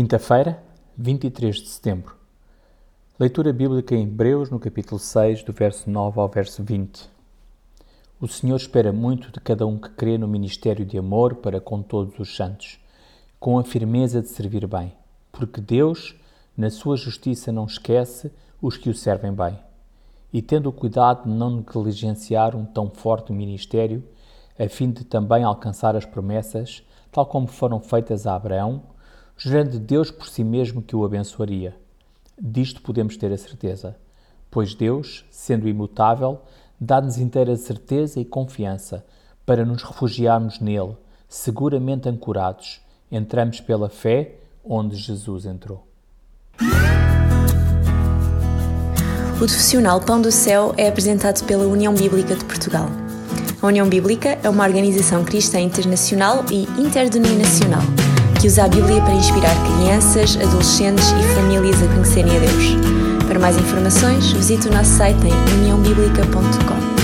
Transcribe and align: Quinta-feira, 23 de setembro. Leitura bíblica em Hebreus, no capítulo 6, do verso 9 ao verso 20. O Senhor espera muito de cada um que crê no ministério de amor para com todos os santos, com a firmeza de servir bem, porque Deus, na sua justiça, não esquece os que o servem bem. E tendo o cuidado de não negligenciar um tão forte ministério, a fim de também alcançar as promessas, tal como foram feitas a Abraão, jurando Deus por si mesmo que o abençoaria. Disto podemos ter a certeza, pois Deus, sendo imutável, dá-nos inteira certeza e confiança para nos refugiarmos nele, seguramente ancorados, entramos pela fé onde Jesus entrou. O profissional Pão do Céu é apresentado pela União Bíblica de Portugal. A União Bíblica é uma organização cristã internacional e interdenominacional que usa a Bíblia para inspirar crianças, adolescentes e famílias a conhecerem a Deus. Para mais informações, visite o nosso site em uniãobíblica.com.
Quinta-feira, 0.00 0.58
23 0.96 1.56
de 1.56 1.68
setembro. 1.68 2.16
Leitura 3.18 3.52
bíblica 3.52 3.94
em 3.94 4.04
Hebreus, 4.04 4.48
no 4.48 4.58
capítulo 4.58 4.98
6, 4.98 5.42
do 5.42 5.52
verso 5.52 5.90
9 5.90 6.18
ao 6.18 6.26
verso 6.26 6.64
20. 6.64 7.06
O 8.18 8.26
Senhor 8.26 8.56
espera 8.56 8.94
muito 8.94 9.30
de 9.30 9.38
cada 9.40 9.66
um 9.66 9.76
que 9.76 9.90
crê 9.90 10.16
no 10.16 10.26
ministério 10.26 10.86
de 10.86 10.96
amor 10.96 11.34
para 11.34 11.60
com 11.60 11.82
todos 11.82 12.18
os 12.18 12.34
santos, 12.34 12.80
com 13.38 13.58
a 13.58 13.62
firmeza 13.62 14.22
de 14.22 14.28
servir 14.28 14.66
bem, 14.66 14.94
porque 15.30 15.60
Deus, 15.60 16.16
na 16.56 16.70
sua 16.70 16.96
justiça, 16.96 17.52
não 17.52 17.66
esquece 17.66 18.32
os 18.62 18.78
que 18.78 18.88
o 18.88 18.94
servem 18.94 19.34
bem. 19.34 19.58
E 20.32 20.40
tendo 20.40 20.70
o 20.70 20.72
cuidado 20.72 21.24
de 21.24 21.28
não 21.28 21.56
negligenciar 21.56 22.56
um 22.56 22.64
tão 22.64 22.88
forte 22.88 23.34
ministério, 23.34 24.02
a 24.58 24.66
fim 24.66 24.90
de 24.92 25.04
também 25.04 25.44
alcançar 25.44 25.94
as 25.94 26.06
promessas, 26.06 26.82
tal 27.12 27.26
como 27.26 27.46
foram 27.46 27.80
feitas 27.80 28.26
a 28.26 28.34
Abraão, 28.34 28.82
jurando 29.40 29.78
Deus 29.78 30.10
por 30.10 30.28
si 30.28 30.44
mesmo 30.44 30.82
que 30.82 30.94
o 30.94 31.02
abençoaria. 31.02 31.74
Disto 32.38 32.82
podemos 32.82 33.16
ter 33.16 33.32
a 33.32 33.38
certeza, 33.38 33.96
pois 34.50 34.74
Deus, 34.74 35.24
sendo 35.30 35.66
imutável, 35.66 36.42
dá-nos 36.78 37.16
inteira 37.16 37.56
certeza 37.56 38.20
e 38.20 38.24
confiança 38.24 39.04
para 39.46 39.64
nos 39.64 39.82
refugiarmos 39.82 40.60
nele, 40.60 40.94
seguramente 41.26 42.06
ancorados, 42.06 42.82
entramos 43.10 43.60
pela 43.60 43.88
fé 43.88 44.36
onde 44.62 44.96
Jesus 44.96 45.46
entrou. 45.46 45.86
O 49.34 49.38
profissional 49.38 50.02
Pão 50.02 50.20
do 50.20 50.30
Céu 50.30 50.74
é 50.76 50.86
apresentado 50.86 51.46
pela 51.46 51.64
União 51.66 51.94
Bíblica 51.94 52.36
de 52.36 52.44
Portugal. 52.44 52.88
A 53.62 53.66
União 53.66 53.88
Bíblica 53.88 54.38
é 54.42 54.50
uma 54.50 54.66
organização 54.66 55.24
cristã 55.24 55.58
internacional 55.58 56.44
e 56.50 56.64
interdenominacional 56.78 57.82
que 58.40 58.46
usa 58.46 58.64
a 58.64 58.68
Bíblia 58.68 59.02
para 59.02 59.12
inspirar 59.12 59.54
crianças, 59.64 60.36
adolescentes 60.36 61.10
e 61.10 61.34
famílias 61.34 61.82
a 61.82 61.86
conhecerem 61.88 62.36
a 62.36 62.40
Deus. 62.40 62.74
Para 63.28 63.38
mais 63.38 63.56
informações, 63.56 64.32
visite 64.32 64.66
o 64.68 64.72
nosso 64.72 64.96
site 64.96 65.20
em 65.26 65.58
uniãobíblica.com. 65.60 66.99